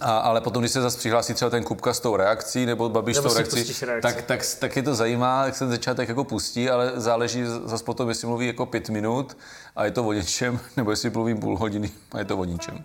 A, 0.00 0.18
ale 0.18 0.40
potom, 0.40 0.62
když 0.62 0.72
se 0.72 0.82
zase 0.82 0.98
přihlásí 0.98 1.34
třeba 1.34 1.50
ten 1.50 1.64
Kupka 1.64 1.94
s 1.94 2.00
tou 2.00 2.16
reakcí, 2.16 2.66
nebo 2.66 2.88
Babiš 2.88 3.16
s 3.16 3.20
tou 3.20 3.34
reakcí, 3.34 3.74
tak, 4.02 4.22
tak, 4.22 4.40
tak, 4.58 4.76
je 4.76 4.82
to 4.82 4.94
zajímá, 4.94 5.44
jak 5.44 5.54
se 5.54 5.58
ten 5.58 5.70
začátek 5.70 6.08
jako 6.08 6.24
pustí, 6.24 6.70
ale 6.70 6.92
záleží 6.94 7.44
zase 7.64 7.84
potom, 7.84 8.08
jestli 8.08 8.26
mluví 8.28 8.46
jako 8.46 8.66
pět 8.66 8.88
minut 8.88 9.36
a 9.76 9.84
je 9.84 9.90
to 9.90 10.04
o 10.04 10.12
něčem, 10.12 10.60
nebo 10.76 10.90
jestli 10.90 11.10
mluví 11.10 11.34
půl 11.34 11.56
hodiny 11.58 11.90
a 12.12 12.18
je 12.18 12.24
to 12.24 12.36
o 12.36 12.44
ničem. 12.44 12.84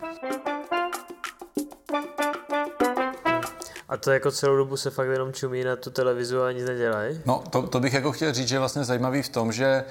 A 3.92 3.98
to 3.98 4.12
jako 4.12 4.32
celou 4.32 4.58
dobu 4.58 4.78
se 4.78 4.90
fakt 4.90 5.08
jenom 5.08 5.34
čumí 5.34 5.64
na 5.64 5.76
tu 5.76 5.90
televizu 5.90 6.42
a 6.42 6.52
nic 6.52 6.66
nedělají? 6.66 7.20
No, 7.26 7.44
to, 7.50 7.68
to 7.68 7.80
bych 7.80 7.94
jako 7.94 8.12
chtěl 8.12 8.34
říct, 8.34 8.48
že 8.48 8.56
je 8.56 8.60
vlastně 8.60 8.84
zajímavý 8.84 9.22
v 9.22 9.30
tom, 9.30 9.52
že 9.52 9.84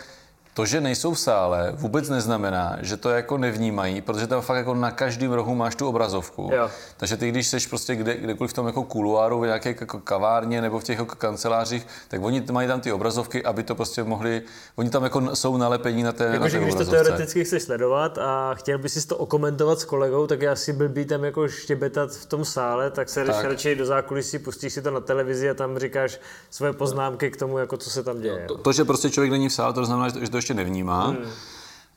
to, 0.55 0.67
že 0.67 0.81
nejsou 0.81 1.15
v 1.15 1.21
sále, 1.21 1.73
vůbec 1.77 2.09
neznamená, 2.09 2.77
že 2.81 2.97
to 2.97 3.11
jako 3.11 3.39
nevnímají, 3.39 4.01
protože 4.01 4.27
tam 4.27 4.43
fakt 4.43 4.57
jako 4.57 4.75
na 4.75 4.91
každém 4.91 5.33
rohu 5.33 5.55
máš 5.55 5.75
tu 5.75 5.89
obrazovku. 5.89 6.51
Jo. 6.55 6.71
Takže 6.97 7.17
ty, 7.17 7.29
když 7.29 7.47
jsi 7.47 7.69
prostě 7.69 7.95
kde, 7.95 8.17
kdekoliv 8.17 8.51
v 8.51 8.55
tom 8.55 8.67
jako 8.67 8.83
kuloáru, 8.83 9.41
v 9.41 9.47
nějaké 9.47 9.69
jako 9.69 9.99
kavárně 10.01 10.63
nebo 10.63 10.79
v 10.79 10.85
těch 10.85 10.99
jako 10.99 11.17
kancelářích, 11.17 11.87
tak 12.09 12.23
oni 12.23 12.45
mají 12.53 12.69
tam 12.69 12.81
ty 12.81 12.93
obrazovky, 12.93 13.45
aby 13.45 13.63
to 13.63 13.75
prostě 13.75 14.05
mohli, 14.05 14.43
oni 14.77 14.91
tam 14.91 15.05
jako 15.05 15.37
jsou 15.37 15.57
nalepení 15.57 16.03
na 16.03 16.13
té, 16.13 16.25
jako, 16.25 16.37
na 16.37 16.45
té 16.45 16.51
že 16.51 16.59
když 16.59 16.75
obrazovce. 16.75 16.99
to 16.99 17.05
teoreticky 17.05 17.45
chceš 17.45 17.63
sledovat 17.63 18.19
a 18.19 18.55
chtěl 18.55 18.79
bys 18.79 18.93
si 18.93 19.07
to 19.07 19.17
okomentovat 19.17 19.81
s 19.81 19.85
kolegou, 19.85 20.27
tak 20.27 20.43
je 20.43 20.51
asi 20.51 20.73
blbý 20.73 21.05
tam 21.05 21.25
jako 21.25 21.49
štěbetat 21.49 22.11
v 22.11 22.27
tom 22.27 22.45
sále, 22.45 22.91
tak 22.91 23.09
se 23.09 23.25
tak. 23.25 23.45
radši 23.45 23.77
do 23.77 23.87
zákulisí, 23.87 24.39
pustíš 24.39 24.73
si 24.73 24.83
to 24.83 24.91
na 24.91 25.01
televizi 25.01 25.51
a 25.51 25.55
tam 25.55 25.79
říkáš 25.79 26.21
svoje 26.51 26.73
poznámky 26.73 27.31
k 27.31 27.37
tomu, 27.37 27.59
jako 27.59 27.77
co 27.77 27.91
se 27.91 28.03
tam 28.03 28.21
děje. 28.21 28.45
To, 28.49 28.59
to 28.59 28.73
že 28.73 28.85
prostě 28.85 29.11
člověk 29.11 29.31
není 29.31 29.49
v 29.49 29.53
sále, 29.53 29.73
to 29.73 29.85
znamená, 29.85 30.09
že 30.09 30.31
to 30.31 30.40
ještě 30.41 30.55
nevnímá. 30.55 31.07
Hmm. 31.07 31.19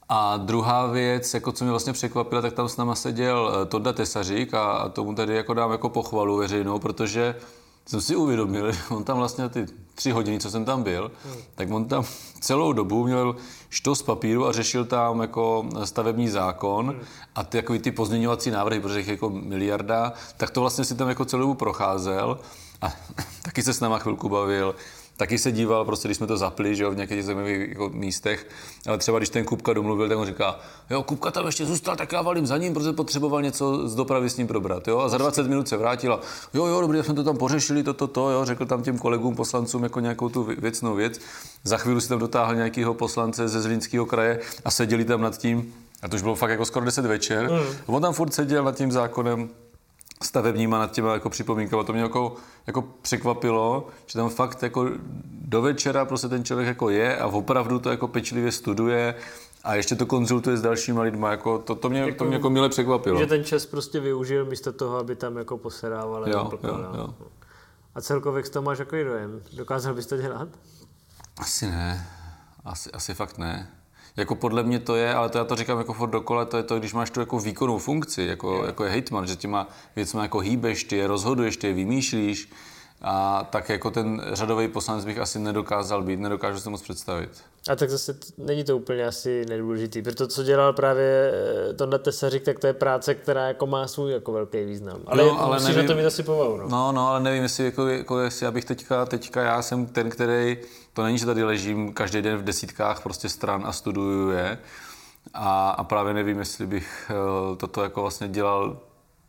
A 0.09 0.37
druhá 0.37 0.87
věc, 0.87 1.33
jako 1.33 1.51
co 1.51 1.63
mě 1.63 1.71
vlastně 1.71 1.93
překvapila, 1.93 2.41
tak 2.41 2.53
tam 2.53 2.69
s 2.69 2.77
náma 2.77 2.95
seděl 2.95 3.53
eh, 3.53 3.65
Toda 3.65 3.93
Tesařík 3.93 4.53
a, 4.53 4.71
a 4.71 4.89
tomu 4.89 5.15
tady 5.15 5.35
jako 5.35 5.53
dám 5.53 5.71
jako 5.71 5.89
pochvalu 5.89 6.37
veřejnou, 6.37 6.79
protože 6.79 7.35
jsem 7.85 8.01
si 8.01 8.15
uvědomil, 8.15 8.71
že 8.71 8.79
on 8.89 9.03
tam 9.03 9.17
vlastně 9.17 9.49
ty 9.49 9.65
tři 9.95 10.11
hodiny, 10.11 10.39
co 10.39 10.51
jsem 10.51 10.65
tam 10.65 10.83
byl, 10.83 11.11
hmm. 11.25 11.35
tak 11.55 11.71
on 11.71 11.85
tam 11.85 12.03
celou 12.39 12.73
dobu 12.73 13.03
měl 13.03 13.35
štos 13.69 14.01
papíru 14.01 14.47
a 14.47 14.51
řešil 14.51 14.85
tam 14.85 15.21
jako 15.21 15.65
stavební 15.83 16.29
zákon 16.29 16.89
hmm. 16.89 17.01
a 17.35 17.43
ty, 17.43 17.57
jako 17.57 17.79
ty 17.79 17.91
pozměňovací 17.91 18.51
návrhy, 18.51 18.79
protože 18.79 18.99
jich 18.99 19.07
jako 19.07 19.29
miliarda, 19.29 20.13
tak 20.37 20.49
to 20.49 20.61
vlastně 20.61 20.85
si 20.85 20.95
tam 20.95 21.09
jako 21.09 21.25
celou 21.25 21.41
dobu 21.41 21.53
procházel 21.53 22.39
a 22.81 22.93
taky 23.41 23.63
se 23.63 23.73
s 23.73 23.79
náma 23.79 23.99
chvilku 23.99 24.29
bavil 24.29 24.75
taky 25.17 25.37
se 25.37 25.51
díval, 25.51 25.85
prostě 25.85 26.07
když 26.07 26.17
jsme 26.17 26.27
to 26.27 26.37
zapli, 26.37 26.75
že 26.75 26.83
jo, 26.83 26.91
v 26.91 26.95
nějakých 26.95 27.23
zajímavých 27.23 27.69
jako 27.69 27.89
místech, 27.89 28.47
ale 28.87 28.97
třeba 28.97 29.17
když 29.17 29.29
ten 29.29 29.45
Kupka 29.45 29.73
domluvil, 29.73 30.09
tak 30.09 30.17
on 30.17 30.25
říká, 30.25 30.59
jo, 30.89 31.03
Kupka 31.03 31.31
tam 31.31 31.45
ještě 31.45 31.65
zůstal, 31.65 31.95
tak 31.95 32.11
já 32.11 32.21
valím 32.21 32.45
za 32.45 32.57
ním, 32.57 32.73
protože 32.73 32.93
potřeboval 32.93 33.41
něco 33.41 33.87
z 33.87 33.95
dopravy 33.95 34.29
s 34.29 34.37
ním 34.37 34.47
probrat, 34.47 34.87
jo, 34.87 34.99
a 34.99 35.09
za 35.09 35.17
20 35.17 35.47
minut 35.47 35.67
se 35.67 35.77
vrátila, 35.77 36.19
jo, 36.53 36.65
jo, 36.65 36.81
dobrý, 36.81 37.03
jsme 37.03 37.13
to 37.13 37.23
tam 37.23 37.37
pořešili, 37.37 37.83
toto, 37.83 38.07
to, 38.07 38.13
to, 38.13 38.29
jo, 38.29 38.45
řekl 38.45 38.65
tam 38.65 38.83
těm 38.83 38.97
kolegům, 38.97 39.35
poslancům 39.35 39.83
jako 39.83 39.99
nějakou 39.99 40.29
tu 40.29 40.43
věcnou 40.43 40.95
věc, 40.95 41.19
za 41.63 41.77
chvíli 41.77 42.01
si 42.01 42.09
tam 42.09 42.19
dotáhl 42.19 42.55
nějakého 42.55 42.93
poslance 42.93 43.47
ze 43.47 43.61
Zlínského 43.61 44.05
kraje 44.05 44.39
a 44.65 44.71
seděli 44.71 45.05
tam 45.05 45.21
nad 45.21 45.37
tím, 45.37 45.73
a 46.01 46.07
to 46.07 46.15
už 46.15 46.21
bylo 46.21 46.35
fakt 46.35 46.49
jako 46.49 46.65
skoro 46.65 46.85
10 46.85 47.05
večer, 47.05 47.51
mm. 47.51 47.59
on 47.85 48.01
tam 48.01 48.13
furt 48.13 48.33
seděl 48.33 48.63
nad 48.63 48.75
tím 48.75 48.91
zákonem, 48.91 49.49
stavebníma 50.23 50.79
nad 50.79 50.91
těma 50.91 51.13
jako 51.13 51.29
připomínkama. 51.29 51.83
To 51.83 51.93
mě 51.93 52.01
jako, 52.01 52.35
jako 52.67 52.81
překvapilo, 53.01 53.87
že 54.05 54.19
tam 54.19 54.29
fakt 54.29 54.63
jako 54.63 54.89
do 55.31 55.61
večera 55.61 56.05
prostě 56.05 56.27
ten 56.27 56.43
člověk 56.43 56.67
jako 56.67 56.89
je 56.89 57.17
a 57.17 57.27
opravdu 57.27 57.79
to 57.79 57.89
jako 57.89 58.07
pečlivě 58.07 58.51
studuje 58.51 59.15
a 59.63 59.75
ještě 59.75 59.95
to 59.95 60.05
konzultuje 60.05 60.57
s 60.57 60.61
dalšíma 60.61 61.01
lidma, 61.01 61.31
jako 61.31 61.59
to, 61.59 61.75
to, 61.75 61.89
mě, 61.89 61.99
jako, 61.99 62.17
to 62.17 62.25
mě 62.25 62.35
jako 62.35 62.49
mile 62.49 62.69
překvapilo. 62.69 63.19
Že 63.19 63.27
ten 63.27 63.43
čas 63.43 63.65
prostě 63.65 63.99
využil 63.99 64.45
místo 64.45 64.73
toho, 64.73 64.97
aby 64.97 65.15
tam 65.15 65.37
jako 65.37 65.57
posedával. 65.57 66.29
Jo, 66.29 66.51
jo, 66.63 66.79
jo. 66.97 67.13
A 67.95 68.01
celkově 68.01 68.43
to 68.43 68.61
máš 68.61 68.79
jako 68.79 68.95
dojem? 68.95 69.41
Dokázal 69.53 69.93
bys 69.93 70.05
to 70.05 70.17
dělat? 70.17 70.47
Asi 71.37 71.65
ne. 71.65 72.07
Asi, 72.65 72.91
asi 72.91 73.13
fakt 73.13 73.37
ne. 73.37 73.69
Jako 74.17 74.35
podle 74.35 74.63
mě 74.63 74.79
to 74.79 74.95
je, 74.95 75.13
ale 75.13 75.29
to 75.29 75.37
já 75.37 75.43
to 75.43 75.55
říkám 75.55 75.77
jako 75.77 75.93
furt 75.93 76.09
dokola, 76.09 76.45
to 76.45 76.57
je 76.57 76.63
to, 76.63 76.79
když 76.79 76.93
máš 76.93 77.09
tu 77.09 77.19
jako 77.19 77.39
výkonnou 77.39 77.77
funkci, 77.77 78.23
jako, 78.23 78.63
jako 78.65 78.83
je 78.83 78.89
hejtman, 78.89 79.27
že 79.27 79.35
těma 79.35 79.67
věcma 79.95 80.21
jako 80.21 80.39
hýbeš, 80.39 80.83
ty 80.83 80.97
je 80.97 81.07
rozhoduješ, 81.07 81.57
ty 81.57 81.67
je 81.67 81.73
vymýšlíš, 81.73 82.49
a 83.03 83.47
tak 83.49 83.69
jako 83.69 83.91
ten 83.91 84.21
řadový 84.33 84.67
poslanec 84.67 85.05
bych 85.05 85.19
asi 85.19 85.39
nedokázal 85.39 86.03
být, 86.03 86.19
nedokážu 86.19 86.59
si 86.59 86.69
moc 86.69 86.81
představit. 86.81 87.29
A 87.69 87.75
tak 87.75 87.89
zase 87.89 88.17
není 88.37 88.63
to 88.63 88.77
úplně 88.77 89.07
asi 89.07 89.45
nedůležitý, 89.49 90.01
protože 90.01 90.15
to, 90.15 90.27
co 90.27 90.43
dělal 90.43 90.73
právě 90.73 91.33
eh, 91.69 91.73
Tonda 91.73 91.97
Tesařík, 91.97 92.43
tak 92.43 92.59
to 92.59 92.67
je 92.67 92.73
práce, 92.73 93.15
která 93.15 93.47
jako 93.47 93.67
má 93.67 93.87
svůj 93.87 94.11
jako 94.11 94.31
velký 94.31 94.65
význam. 94.65 94.99
Ale, 95.05 95.23
no, 95.23 95.41
ale 95.41 95.59
nevím, 95.63 95.87
to 95.87 95.95
mít 95.95 96.05
asi 96.05 96.23
povahu. 96.23 96.57
No. 96.57 96.67
no, 96.67 96.91
no, 96.91 97.09
ale 97.09 97.19
nevím, 97.19 97.43
jestli, 97.43 97.65
jako, 97.65 97.87
jako, 97.87 98.19
jestli 98.19 98.45
já 98.45 98.51
bych 98.51 98.65
teďka, 98.65 99.05
teďka, 99.05 99.41
já 99.41 99.61
jsem 99.61 99.85
ten, 99.85 100.09
který, 100.09 100.57
to 100.93 101.03
není, 101.03 101.17
že 101.17 101.25
tady 101.25 101.43
ležím 101.43 101.93
každý 101.93 102.21
den 102.21 102.37
v 102.37 102.43
desítkách 102.43 103.03
prostě 103.03 103.29
stran 103.29 103.63
a 103.65 103.71
studuju 103.71 104.29
je. 104.29 104.57
A, 105.33 105.69
a 105.69 105.83
právě 105.83 106.13
nevím, 106.13 106.39
jestli 106.39 106.67
bych 106.67 107.11
eh, 107.11 107.55
toto 107.55 107.83
jako 107.83 108.01
vlastně 108.01 108.27
dělal 108.27 108.77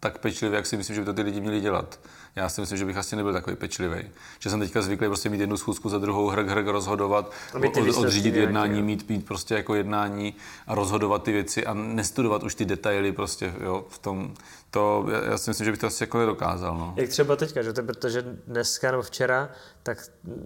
tak 0.04 0.18
pečlivě, 0.18 0.56
jak 0.56 0.66
si 0.66 0.76
myslím, 0.76 0.94
že 0.94 1.00
by 1.00 1.04
to 1.04 1.12
ty 1.14 1.22
lidi 1.22 1.40
měli 1.40 1.60
dělat. 1.60 2.00
Já 2.36 2.48
si 2.48 2.60
myslím, 2.60 2.78
že 2.78 2.84
bych 2.84 2.96
asi 2.96 3.16
nebyl 3.16 3.32
takový 3.32 3.56
pečlivý. 3.56 4.10
Že 4.38 4.50
jsem 4.50 4.60
teďka 4.60 4.82
zvyklý 4.82 5.06
prostě 5.06 5.28
mít 5.28 5.40
jednu 5.40 5.56
schůzku 5.56 5.88
za 5.88 5.98
druhou, 5.98 6.28
hrk, 6.28 6.48
hrk, 6.48 6.66
rozhodovat, 6.66 7.32
od, 7.54 7.96
odřídit 7.96 8.34
jednání, 8.34 8.82
mít, 8.82 9.08
mít 9.08 9.26
prostě 9.26 9.54
jako 9.54 9.74
jednání 9.74 10.34
a 10.66 10.74
rozhodovat 10.74 11.22
ty 11.22 11.32
věci 11.32 11.66
a 11.66 11.74
nestudovat 11.74 12.42
už 12.42 12.54
ty 12.54 12.64
detaily 12.64 13.12
prostě 13.12 13.54
jo, 13.60 13.84
v 13.88 13.98
tom. 13.98 14.34
To, 14.70 15.06
já, 15.30 15.38
si 15.38 15.50
myslím, 15.50 15.64
že 15.64 15.70
bych 15.70 15.80
to 15.80 15.86
asi 15.86 16.02
jako 16.02 16.18
nedokázal. 16.18 16.78
No. 16.78 16.94
Jak 16.96 17.08
třeba 17.08 17.36
teďka, 17.36 17.62
že 17.62 17.72
to, 17.72 17.82
protože 17.82 18.22
dneska 18.46 18.90
nebo 18.90 19.02
včera, 19.02 19.50
tak 19.82 19.98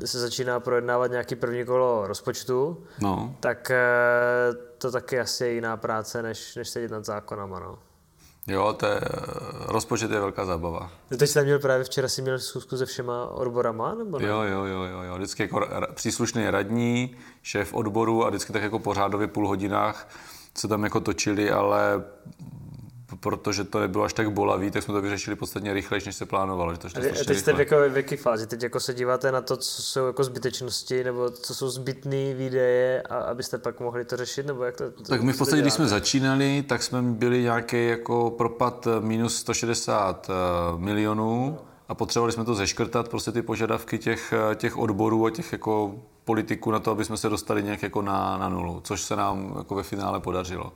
se 0.05 0.21
začíná 0.21 0.61
projednávat 0.61 1.11
nějaký 1.11 1.35
první 1.35 1.65
kolo 1.65 2.07
rozpočtu, 2.07 2.85
no. 3.01 3.37
tak 3.41 3.71
eh, 3.71 3.79
to 4.79 4.91
taky 4.91 5.21
asi 5.21 5.45
je 5.45 5.53
jiná 5.53 5.77
práce, 5.77 6.23
než, 6.23 6.57
než 6.57 6.69
sedět 6.69 6.91
nad 6.91 7.05
zákonama. 7.05 7.61
No. 7.61 7.88
Jo, 8.49 8.73
to 8.73 8.87
je, 8.87 9.01
rozpočet 9.67 10.11
je 10.11 10.21
velká 10.21 10.45
zábava. 10.45 10.91
No 11.11 11.17
teď 11.17 11.31
jsi 11.31 11.43
měl 11.45 11.59
právě 11.59 11.85
včera, 11.85 12.09
si 12.09 12.23
měl 12.23 12.39
schůzku 12.39 12.77
se 12.77 12.87
všema 12.87 13.27
odborama, 13.27 13.95
nebo 13.95 14.19
ne? 14.19 14.27
Jo, 14.27 14.43
jo, 14.43 14.65
jo, 14.65 14.83
jo, 14.83 15.03
jo. 15.03 15.17
vždycky 15.17 15.43
jako 15.43 15.69
příslušný 15.95 16.51
radní, 16.51 17.17
šéf 17.43 17.75
odboru 17.75 18.25
a 18.25 18.29
vždycky 18.29 18.53
tak 18.53 18.63
jako 18.63 18.79
pořádově 18.79 19.27
půl 19.27 19.49
hodinách 19.49 20.09
se 20.55 20.69
tam 20.69 20.85
jako 20.85 21.01
točili, 21.01 21.51
ale 21.51 22.05
protože 23.21 23.65
to 23.65 23.81
nebylo 23.81 24.05
až 24.05 24.13
tak 24.13 24.31
bolavý, 24.31 24.71
tak 24.71 24.83
jsme 24.83 24.95
to 24.95 25.03
vyřešili 25.03 25.37
podstatně 25.37 25.73
rychleji, 25.73 26.03
než 26.07 26.17
se 26.17 26.27
plánovalo. 26.27 26.73
Že 26.73 26.79
to 26.79 26.89
a 26.89 27.25
teď 27.27 27.39
jste 27.39 27.53
v, 27.53 27.59
jako, 27.59 27.77
v 27.91 27.97
jaké 27.97 28.17
fázi? 28.17 28.47
Teď 28.47 28.63
jako 28.63 28.81
se 28.81 28.95
díváte 28.95 29.33
na 29.33 29.41
to, 29.41 29.57
co 29.57 29.83
jsou 29.83 30.07
jako 30.07 30.25
zbytečnosti, 30.25 31.05
nebo 31.05 31.31
co 31.31 31.55
jsou 31.55 31.69
zbytné 31.69 32.35
výdaje, 32.35 33.03
a 33.03 33.17
abyste 33.19 33.59
pak 33.59 33.81
mohli 33.81 34.05
to 34.05 34.17
řešit, 34.17 34.47
nebo 34.47 34.65
jak 34.65 34.77
to, 34.77 34.91
to 34.91 35.03
Tak 35.03 35.23
my 35.23 35.33
v 35.33 35.39
podstatě, 35.39 35.63
když 35.63 35.73
jsme 35.73 35.87
začínali, 35.87 36.65
tak 36.69 36.83
jsme 36.83 37.03
byli 37.03 37.43
nějaký 37.43 37.87
jako 37.87 38.31
propad 38.31 38.89
minus 39.01 39.37
160 39.37 40.31
eh, 40.31 40.33
milionů 40.79 41.59
a 41.89 41.95
potřebovali 41.95 42.33
jsme 42.33 42.45
to 42.45 42.55
zeškrtat, 42.55 43.09
prostě 43.09 43.33
ty 43.33 43.43
požadavky 43.43 43.99
těch, 43.99 44.35
eh, 44.53 44.55
těch 44.55 44.77
odborů 44.77 45.27
a 45.27 45.31
těch 45.31 45.53
jako 45.53 45.95
politiků 46.25 46.71
na 46.71 46.81
to, 46.81 46.91
aby 46.91 47.05
jsme 47.05 47.17
se 47.17 47.29
dostali 47.29 47.63
nějak 47.63 47.83
jako 47.83 48.03
na, 48.03 48.37
na 48.37 48.49
nulu, 48.49 48.81
což 48.85 49.01
se 49.01 49.17
nám 49.17 49.55
jako 49.59 49.75
ve 49.75 49.83
finále 49.83 50.21
podařilo. 50.21 50.73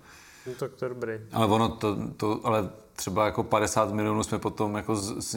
No, 0.46 0.52
tak 0.58 0.72
to 0.72 0.84
je 0.84 0.88
dobrý. 0.88 1.12
Ale 1.32 1.46
ono 1.46 1.68
to, 1.68 1.96
to, 2.16 2.40
ale 2.44 2.68
třeba 2.96 3.26
jako 3.26 3.42
50 3.42 3.92
milionů 3.92 4.22
jsme 4.22 4.38
potom 4.38 4.74
jako 4.74 4.96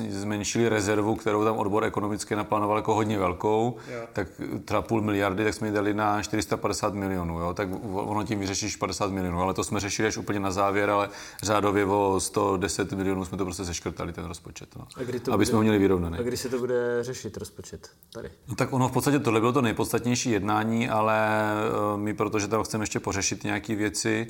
zmenšili 0.10 0.70
rezervu, 0.70 1.16
kterou 1.16 1.44
tam 1.44 1.58
odbor 1.58 1.84
ekonomicky 1.84 2.36
naplánoval 2.36 2.78
jako 2.78 2.94
hodně 2.94 3.20
velkou, 3.20 3.78
jo. 3.92 4.02
tak 4.14 4.28
třeba 4.66 4.82
půl 4.82 5.02
miliardy, 5.02 5.44
tak 5.44 5.54
jsme 5.54 5.68
ji 5.68 5.74
dali 5.74 5.94
na 5.94 6.24
450 6.24 6.94
milionů, 6.94 7.40
jo? 7.40 7.54
tak 7.54 7.70
ono 7.92 8.24
tím 8.24 8.40
vyřešíš 8.40 8.76
50 8.76 9.12
milionů, 9.12 9.42
ale 9.42 9.54
to 9.54 9.64
jsme 9.64 9.80
řešili 9.80 10.08
až 10.08 10.18
úplně 10.18 10.40
na 10.40 10.52
závěr, 10.52 10.90
ale 10.90 11.10
řádově 11.44 11.86
o 11.86 12.20
110 12.20 12.94
milionů 12.94 13.26
jsme 13.26 13.38
to 13.38 13.46
prostě 13.46 13.66
seškrtali, 13.66 14.14
ten 14.14 14.26
rozpočet, 14.26 14.76
no. 14.76 14.88
a 14.96 15.04
kdy 15.04 15.20
to 15.20 15.32
aby 15.32 15.38
bude, 15.38 15.46
jsme 15.46 15.56
ho 15.56 15.62
měli 15.62 15.78
vyrovnaný. 15.78 16.18
A 16.20 16.22
kdy 16.22 16.38
se 16.38 16.50
to 16.50 16.60
bude 16.60 17.04
řešit, 17.04 17.38
rozpočet 17.38 17.90
tady? 18.14 18.30
No 18.48 18.56
tak 18.56 18.74
ono 18.74 18.90
v 18.90 18.92
podstatě 18.92 19.20
tohle 19.20 19.40
bylo 19.40 19.54
to 19.54 19.62
nejpodstatnější 19.62 20.32
jednání, 20.32 20.90
ale 20.90 21.30
eh, 21.54 21.98
my, 21.98 22.14
protože 22.14 22.48
tam 22.48 22.64
chceme 22.64 22.84
ještě 22.84 23.00
pořešit 23.00 23.44
nějaké 23.44 23.76
věci, 23.76 24.28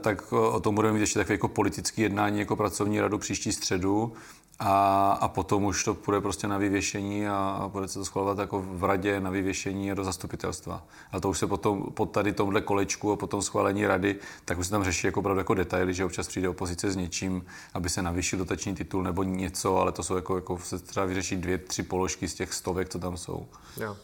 tak 0.00 0.32
o 0.32 0.60
tom 0.60 0.74
budeme 0.74 0.94
mít 0.94 1.00
ještě 1.00 1.18
takové 1.18 1.34
jako 1.34 1.48
politické 1.48 2.02
jednání 2.02 2.38
jako 2.38 2.56
pracovní 2.56 3.00
radu 3.00 3.18
příští 3.18 3.52
středu 3.52 4.12
a, 4.58 5.12
a 5.12 5.28
potom 5.28 5.64
už 5.64 5.84
to 5.84 5.94
půjde 5.94 6.20
prostě 6.20 6.46
na 6.46 6.58
vyvěšení 6.58 7.28
a, 7.28 7.34
a 7.34 7.68
bude 7.68 7.88
se 7.88 7.98
to 7.98 8.04
schvalovat 8.04 8.38
jako 8.38 8.62
v 8.62 8.84
radě 8.84 9.20
na 9.20 9.30
vyvěšení 9.30 9.92
a 9.92 9.94
do 9.94 10.04
zastupitelstva. 10.04 10.86
A 11.12 11.20
to 11.20 11.30
už 11.30 11.38
se 11.38 11.46
potom 11.46 11.82
pod 11.82 12.06
tady 12.06 12.32
tomhle 12.32 12.60
kolečku 12.60 13.12
a 13.12 13.16
potom 13.16 13.42
schválení 13.42 13.86
rady, 13.86 14.16
tak 14.44 14.58
už 14.58 14.66
se 14.66 14.70
tam 14.70 14.84
řeší 14.84 15.06
jako 15.06 15.20
opravdu 15.20 15.40
jako 15.40 15.54
detaily, 15.54 15.94
že 15.94 16.04
občas 16.04 16.28
přijde 16.28 16.48
opozice 16.48 16.90
s 16.90 16.96
něčím, 16.96 17.46
aby 17.74 17.88
se 17.88 18.02
navýšil 18.02 18.38
dotační 18.38 18.74
titul 18.74 19.02
nebo 19.02 19.22
něco, 19.22 19.76
ale 19.76 19.92
to 19.92 20.02
jsou 20.02 20.16
jako, 20.16 20.36
jako 20.36 20.58
se 20.58 20.78
třeba 20.78 21.06
vyřešit 21.06 21.36
dvě, 21.36 21.58
tři 21.58 21.82
položky 21.82 22.28
z 22.28 22.34
těch 22.34 22.54
stovek, 22.54 22.88
co 22.88 22.98
tam 22.98 23.16
jsou. 23.16 23.46
Jo. 23.80 23.96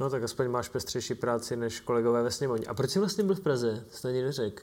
No 0.00 0.10
tak 0.10 0.22
aspoň 0.22 0.50
máš 0.50 0.68
pestřejší 0.68 1.14
práci 1.14 1.56
než 1.56 1.80
kolegové 1.80 2.22
ve 2.22 2.30
sněmovně. 2.30 2.66
A 2.66 2.74
proč 2.74 2.90
jsi 2.90 2.98
vlastně 2.98 3.24
byl 3.24 3.34
v 3.34 3.40
Praze? 3.40 3.84
Jsi 3.90 4.08
ani 4.08 4.22
neřekl. 4.22 4.62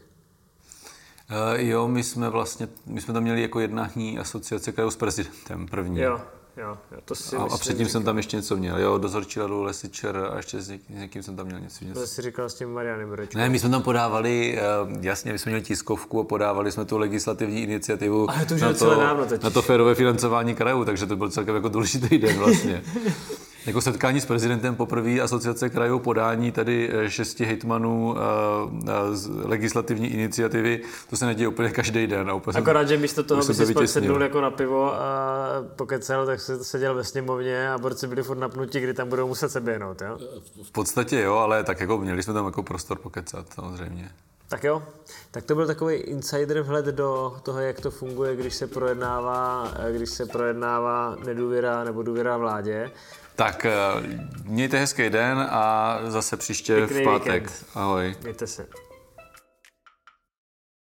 Uh, 1.31 1.59
jo, 1.59 1.87
my 1.87 2.03
jsme 2.03 2.29
vlastně, 2.29 2.67
my 2.85 3.01
jsme 3.01 3.13
tam 3.13 3.23
měli 3.23 3.41
jako 3.41 3.59
jednání 3.59 4.19
asociace 4.19 4.71
krajů 4.71 4.91
s 4.91 4.95
prezidentem 4.95 5.67
první. 5.67 5.99
Jo, 5.99 6.21
jo, 6.57 6.77
jo 6.91 6.97
to 7.05 7.15
si 7.15 7.35
A, 7.35 7.43
a 7.43 7.57
předtím 7.57 7.87
jsem 7.87 8.03
tam 8.03 8.17
ještě 8.17 8.37
něco 8.37 8.55
měl, 8.55 8.79
jo, 8.79 8.97
dozorčí 8.97 9.39
radu 9.39 9.63
Lesičer 9.63 10.29
a 10.33 10.37
ještě 10.37 10.61
s, 10.61 10.69
něk, 10.69 10.81
s 10.89 10.99
někým 10.99 11.23
jsem 11.23 11.35
tam 11.35 11.45
měl 11.45 11.59
něco. 11.59 11.85
něco. 11.85 11.99
To 11.99 12.07
jsi 12.07 12.21
říkal 12.21 12.49
s 12.49 12.53
tím 12.53 12.73
Marianem 12.73 13.09
Borečkou. 13.09 13.37
Ne, 13.37 13.49
my 13.49 13.59
jsme 13.59 13.69
tam 13.69 13.81
podávali, 13.81 14.59
uh, 14.83 14.97
jasně, 15.01 15.31
my 15.31 15.39
jsme 15.39 15.49
měli 15.49 15.63
tiskovku 15.63 16.19
a 16.19 16.23
podávali 16.23 16.71
jsme 16.71 16.85
tu 16.85 16.97
legislativní 16.97 17.63
iniciativu 17.63 18.29
Ale 18.29 18.45
to 18.45 18.55
na, 18.55 18.73
to, 18.73 19.17
na 19.43 19.49
to 19.49 19.61
férové 19.61 19.95
financování 19.95 20.55
krajů, 20.55 20.85
takže 20.85 21.05
to 21.05 21.15
byl 21.15 21.29
celkem 21.29 21.55
jako 21.55 21.69
důležitý 21.69 22.17
den 22.17 22.37
vlastně. 22.37 22.83
Jako 23.65 23.81
setkání 23.81 24.21
s 24.21 24.25
prezidentem 24.25 24.75
poprvé 24.75 25.19
asociace 25.19 25.69
krajů 25.69 25.99
podání 25.99 26.51
tady 26.51 26.89
eh, 26.93 27.09
šesti 27.09 27.45
hejtmanů 27.45 28.15
eh, 28.17 29.15
z 29.15 29.27
legislativní 29.27 30.07
iniciativy, 30.07 30.81
to 31.09 31.17
se 31.17 31.25
neděje 31.25 31.47
úplně 31.47 31.69
každý 31.69 32.07
den. 32.07 32.29
A 32.29 32.33
úplně 32.33 32.59
Akorát, 32.59 32.87
že 32.87 32.97
místo 32.97 33.23
toho, 33.23 33.43
aby 33.43 33.53
si 33.53 33.87
sednul 33.87 34.21
jako 34.21 34.41
na 34.41 34.51
pivo 34.51 34.93
a 34.93 35.47
pokecel, 35.75 36.25
tak 36.25 36.39
se 36.39 36.63
seděl 36.63 36.95
ve 36.95 37.03
sněmovně 37.03 37.69
a 37.69 37.77
borci 37.77 38.07
byli 38.07 38.23
furt 38.23 38.37
napnutí, 38.37 38.79
kdy 38.79 38.93
tam 38.93 39.09
budou 39.09 39.27
muset 39.27 39.49
se 39.49 39.61
běhnout, 39.61 40.01
jo? 40.01 40.17
V 40.63 40.71
podstatě 40.71 41.19
jo, 41.19 41.35
ale 41.35 41.63
tak 41.63 41.79
jako 41.79 41.97
měli 41.97 42.23
jsme 42.23 42.33
tam 42.33 42.45
jako 42.45 42.63
prostor 42.63 42.97
pokecat, 42.97 43.53
samozřejmě. 43.53 44.11
Tak 44.47 44.63
jo, 44.63 44.83
tak 45.31 45.43
to 45.43 45.55
byl 45.55 45.67
takový 45.67 45.95
insider 45.95 46.61
vhled 46.61 46.85
do 46.85 47.35
toho, 47.43 47.59
jak 47.59 47.79
to 47.79 47.91
funguje, 47.91 48.35
když 48.35 48.55
se 48.55 48.67
projednává, 48.67 49.71
eh, 49.79 49.93
když 49.93 50.09
se 50.09 50.25
projednává 50.25 51.15
nedůvěra 51.25 51.83
nebo 51.83 52.03
důvěra 52.03 52.37
vládě. 52.37 52.91
Tak 53.41 53.65
eh, 53.65 53.71
mějte 54.43 54.79
hezký 54.79 55.09
den 55.09 55.47
a 55.49 55.97
zase 56.07 56.37
příště 56.37 56.75
Pěkný 56.75 57.01
v 57.01 57.03
pátek. 57.03 57.43
Víkend. 57.43 57.65
Ahoj. 57.75 58.15
Mějte 58.21 58.47
se. 58.47 58.67